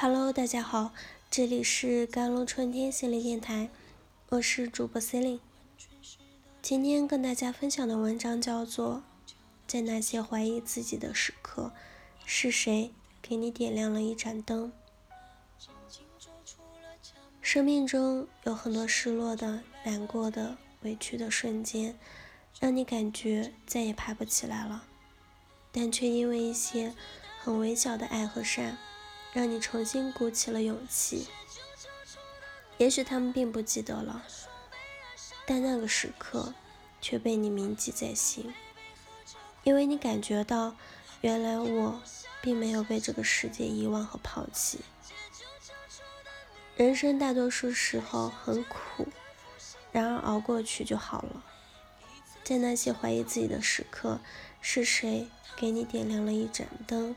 [0.00, 0.92] Hello，大家好，
[1.28, 3.68] 这里是甘露春天心理电台，
[4.28, 5.40] 我是主播 c e l i n e
[6.62, 9.02] 今天跟大家分享的文章叫做
[9.66, 11.72] 《在那些怀疑自己的时刻，
[12.24, 14.72] 是谁给你点亮了一盏灯》。
[17.42, 21.98] 生命中有很多失落的、难过的、委屈的瞬间，
[22.60, 24.84] 让你感觉再也爬不起来了，
[25.72, 26.94] 但却因为一些
[27.40, 28.78] 很微小的爱和善。
[29.32, 31.28] 让你重新鼓起了勇气。
[32.78, 34.24] 也许他们并不记得了，
[35.46, 36.54] 但那个时刻
[37.00, 38.54] 却被你铭记在心，
[39.64, 40.76] 因为你感觉到，
[41.20, 42.00] 原来我
[42.40, 44.80] 并没有被这个世界遗忘和抛弃。
[46.76, 49.08] 人生大多数时候很苦，
[49.90, 51.42] 然而熬过去就好了。
[52.44, 54.20] 在那些怀疑自己的时刻，
[54.60, 57.16] 是谁给你点亮了一盏灯？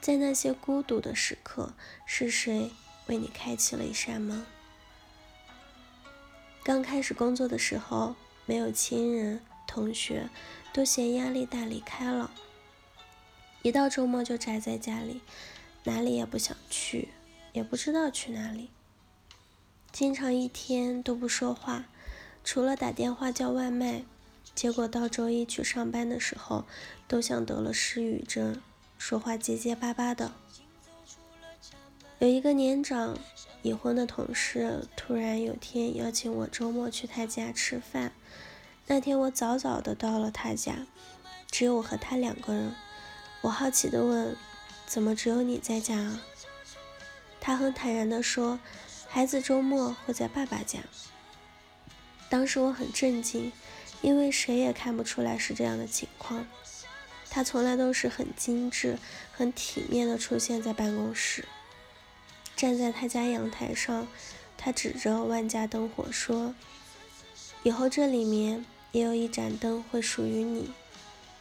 [0.00, 1.74] 在那些孤独的时刻，
[2.06, 2.70] 是谁
[3.06, 4.46] 为你开启了一扇门？
[6.62, 8.14] 刚开始工作的时候，
[8.46, 10.28] 没有亲人、同学，
[10.72, 12.30] 都嫌压力大离开了。
[13.62, 15.20] 一到周末就宅在家里，
[15.84, 17.08] 哪里也不想去，
[17.52, 18.70] 也不知道去哪里。
[19.90, 21.86] 经常一天都不说话，
[22.44, 24.04] 除了打电话叫外卖。
[24.54, 26.64] 结果到周一去上班的时候，
[27.06, 28.60] 都像得了失语症。
[28.98, 30.32] 说话结结巴巴的。
[32.18, 33.16] 有一个年长
[33.62, 38.12] 已婚的同事，突然有天邀请我周末去他家吃饭。
[38.88, 40.86] 那天我早早的到了他家，
[41.50, 42.74] 只有我和他两个人。
[43.42, 44.36] 我好奇的问
[44.84, 46.20] ：“怎么只有你在家啊？”
[47.40, 48.58] 他很坦然的说
[49.06, 50.80] ：“孩子周末会在爸爸家。”
[52.28, 53.52] 当时我很震惊，
[54.02, 56.44] 因为谁也看不出来是这样的情况。
[57.38, 58.98] 他从来都是很精致、
[59.30, 61.44] 很体面的出现在办公室。
[62.56, 64.08] 站在他家阳台上，
[64.56, 66.52] 他指着万家灯火说
[67.62, 70.72] ：“以后这里面也有一盏灯会属于你，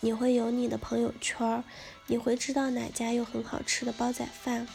[0.00, 1.62] 你会有你的朋友圈，
[2.06, 4.66] 你会知道哪家有很好吃的煲仔饭，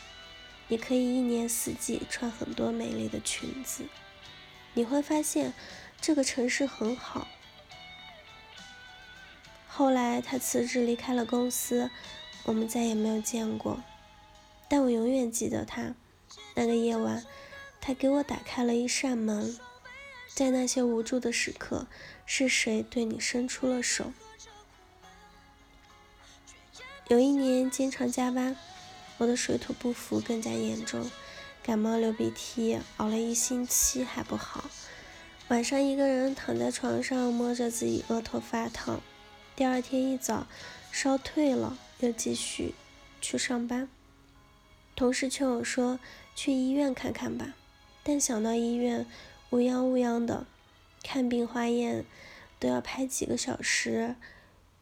[0.67, 3.85] 你可以一年四季穿很多美丽的裙子，
[4.75, 5.51] 你会发现
[5.99, 7.27] 这个城市很好。”
[9.77, 11.91] 后来他辞职离开了公司，
[12.45, 13.83] 我们再也没有见过。
[14.67, 15.93] 但我永远记得他。
[16.55, 17.23] 那个夜晚，
[17.79, 19.55] 他给我打开了一扇门。
[20.33, 21.85] 在那些无助的时刻，
[22.25, 24.11] 是谁对你伸出了手？
[27.09, 28.57] 有一年经常加班，
[29.19, 31.07] 我的水土不服更加严重，
[31.61, 34.71] 感冒流鼻涕，熬了一星期还不好。
[35.49, 38.99] 晚上一个人躺在床上，摸着自己额头发烫。
[39.57, 40.45] 第二天一早，
[40.91, 42.75] 烧退了，又继续
[43.19, 43.89] 去上班。
[44.95, 45.99] 同事劝我说
[46.35, 47.55] ：“去医院看看吧。”
[48.05, 49.07] 但想到医院
[49.49, 50.45] 乌泱乌泱的，
[51.01, 52.05] 看病化验
[52.59, 54.15] 都要排几个小时，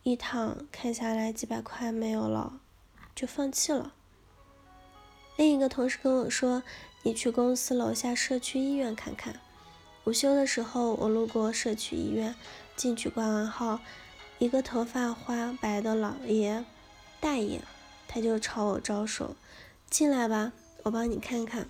[0.03, 2.59] 一趟看下来几百块没有了，
[3.16, 3.94] 就放弃了。
[5.38, 6.64] 另一个同事跟我说
[7.03, 9.40] ：“你去公司楼下社区医院看看。”
[10.03, 12.35] 午休的时候，我路过社区医院，
[12.75, 13.80] 进去挂完号。
[14.38, 16.66] 一个头发花白的老爷
[17.22, 17.62] 大爷，
[18.07, 19.35] 他就朝我招手
[19.90, 20.51] ：“进来吧，
[20.84, 21.68] 我帮你看看。”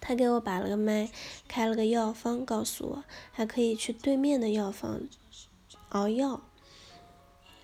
[0.00, 1.10] 他给我把了个脉，
[1.48, 5.00] 开了个药方，告诉我还可以去对面的药房
[5.90, 6.40] 熬药。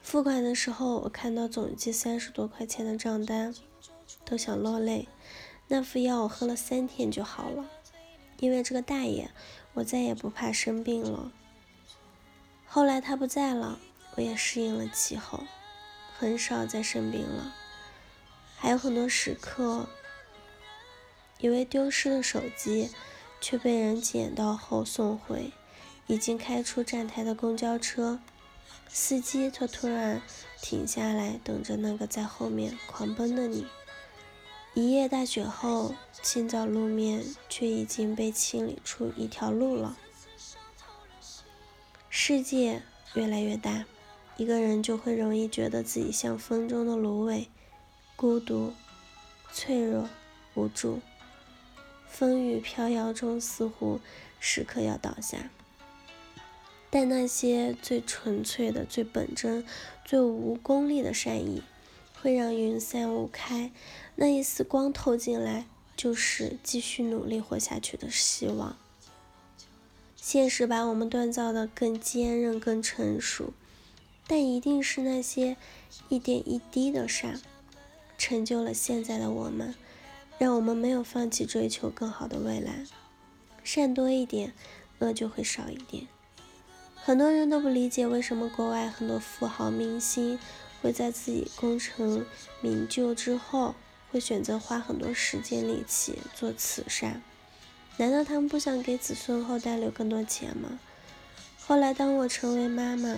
[0.02, 3.54] 付款的时候，我看到总计三十多块钱的账单，
[4.24, 5.08] 都想落泪。
[5.68, 7.70] 那副药我喝了三天就好了，
[8.40, 9.30] 因为这个大爷，
[9.74, 11.32] 我再也不怕生病了。
[12.76, 13.78] 后来他不在了，
[14.16, 15.44] 我也适应了气候，
[16.18, 17.54] 很少再生病了。
[18.54, 19.88] 还有很多时刻，
[21.38, 22.90] 以为丢失的手机，
[23.40, 25.52] 却被人捡到后送回。
[26.06, 28.20] 已经开出站台的公交车，
[28.86, 30.20] 司机却突然
[30.60, 33.66] 停下来，等着那个在后面狂奔的你。
[34.74, 39.96] 一夜大雪后，清早路面却已经被清理出一条路了。
[42.18, 42.80] 世界
[43.12, 43.84] 越来越大，
[44.38, 47.46] 一个人就会容易觉得自己像风中的芦苇，
[48.16, 48.72] 孤独、
[49.52, 50.08] 脆弱、
[50.54, 51.00] 无助。
[52.08, 54.00] 风雨飘摇中，似乎
[54.40, 55.50] 时刻要倒下。
[56.88, 59.62] 但那些最纯粹的、最本真、
[60.02, 61.62] 最无功利的善意，
[62.22, 63.70] 会让云散雾开。
[64.14, 68.78] 那一丝光透进来，就是继续努力活下去的希望。
[70.28, 73.52] 现实把我们锻造的更坚韧、更成熟，
[74.26, 75.56] 但一定是那些
[76.08, 77.40] 一点一滴的善，
[78.18, 79.72] 成就了现在的我们。
[80.36, 82.86] 让我们没有放弃追求更好的未来。
[83.62, 84.52] 善多一点，
[84.98, 86.08] 恶就会少一点。
[86.96, 90.40] 很多人都不理解为什么国外很多富豪明星
[90.82, 92.26] 会在自己功成
[92.60, 93.76] 名就之后，
[94.10, 97.22] 会选择花很多时间力气做慈善。
[97.98, 100.78] 难道他们不想给子孙后代留更多钱吗？
[101.58, 103.16] 后来，当我成为妈妈，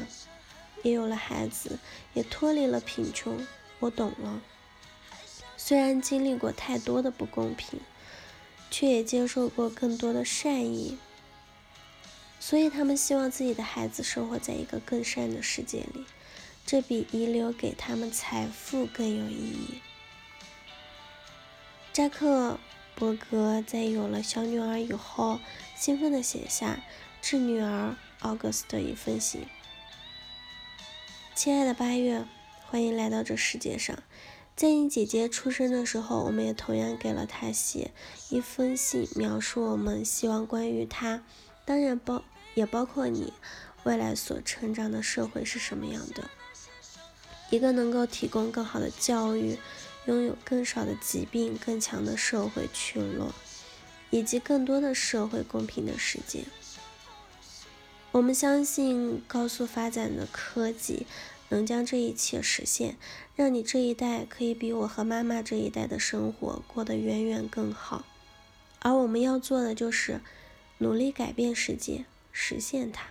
[0.83, 1.79] 也有了孩子，
[2.15, 3.45] 也脱离了贫穷，
[3.81, 4.41] 我懂了。
[5.57, 7.81] 虽然经历过太多的不公平，
[8.71, 10.97] 却也接受过更多的善意。
[12.39, 16.07] 所以，他们希望自己的孩子生活在一个更善的世界里，
[16.65, 19.81] 这比遗留给他们财富更有意义。
[21.93, 22.61] 扎克。
[22.99, 25.39] 伯格在有了小女儿以后，
[25.77, 26.81] 兴奋地写下
[27.23, 29.47] 致女儿奥格斯的一封信
[31.33, 32.25] ：“亲爱的八月，
[32.67, 33.97] 欢迎来到这世界上。
[34.57, 37.93] 在你姐姐出生的时候，我们也同样给了她写
[38.31, 41.23] 一封信，描述我们希望关于她，
[41.65, 42.25] 当然包
[42.55, 43.33] 也包括你
[43.85, 46.29] 未来所成长的社会是什么样的，
[47.51, 49.57] 一个能够提供更好的教育。”
[50.09, 53.35] 拥有更少的疾病、更强的社会群落，
[54.09, 56.45] 以及更多的社会公平的世界。
[58.13, 61.07] 我们相信高速发展的科技
[61.51, 62.97] 能将这一切实现，
[63.37, 68.07] 让你这一代可以比我和妈妈这一代的生活过得远远更好。
[68.81, 70.23] 而我们要做的就是
[70.79, 73.09] 努力改变世界，实现它。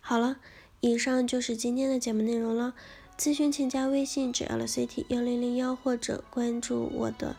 [0.00, 0.40] 好了，
[0.80, 2.74] 以上就是今天的节目内容了。
[3.20, 7.36] 咨询请加微信 jlct 幺零零幺，或者关注我的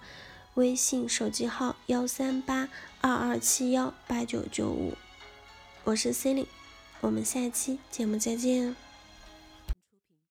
[0.53, 2.69] 微信手机号幺三八
[3.01, 4.93] 二二七幺八九九五，
[5.83, 6.49] 我是 c e l i n e
[6.99, 8.90] 我们下期节目再见。